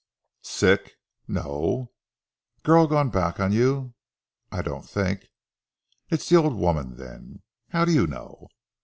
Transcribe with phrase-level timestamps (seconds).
[0.41, 0.93] "Sick?"
[1.27, 1.91] "No."
[2.63, 3.93] "Girl gone back on you?"
[4.51, 5.27] "I don't think."
[6.09, 8.47] "It's the old woman, then?" "How do you know?"